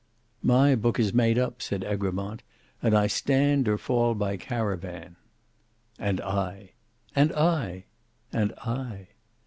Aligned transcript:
"My 0.41 0.73
book 0.73 0.99
is 0.99 1.13
made 1.13 1.37
up," 1.37 1.61
said 1.61 1.83
Egremont; 1.83 2.41
"and 2.81 2.97
I 2.97 3.05
stand 3.05 3.67
or 3.67 3.77
fall 3.77 4.15
by 4.15 4.35
Caravan." 4.35 5.15
"And 5.99 6.19
I." 6.21 6.71
"And 7.15 7.31
I." 7.33 7.85
"And 8.33 8.51
I." 8.65 9.09